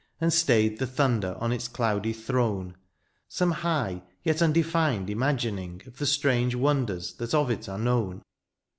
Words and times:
And 0.19 0.33
stayed 0.33 0.79
the 0.79 0.87
thunder 0.87 1.35
on 1.39 1.51
its 1.51 1.67
cloudy 1.67 2.11
throne. 2.11 2.75
Some 3.27 3.51
high 3.51 4.01
yet 4.23 4.37
imdefined 4.37 5.11
imagining 5.11 5.83
Of 5.85 5.99
the 5.99 6.07
strange 6.07 6.55
wonders 6.55 7.13
that 7.17 7.35
of 7.35 7.51
it 7.51 7.69
are 7.69 7.77
known 7.77 8.23